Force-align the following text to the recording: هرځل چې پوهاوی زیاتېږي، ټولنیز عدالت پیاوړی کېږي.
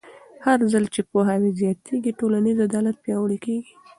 هرځل 0.45 0.85
چې 0.93 1.01
پوهاوی 1.09 1.51
زیاتېږي، 1.59 2.11
ټولنیز 2.19 2.57
عدالت 2.67 2.95
پیاوړی 3.03 3.37
کېږي. 3.45 3.73